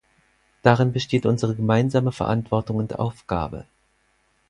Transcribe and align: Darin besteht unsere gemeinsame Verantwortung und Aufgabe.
Darin 0.63 0.93
besteht 0.93 1.27
unsere 1.27 1.55
gemeinsame 1.55 2.11
Verantwortung 2.11 2.77
und 2.77 2.97
Aufgabe. 2.97 3.67